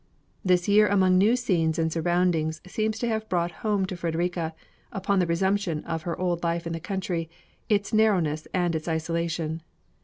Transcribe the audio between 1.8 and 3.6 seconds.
surroundings seems to have brought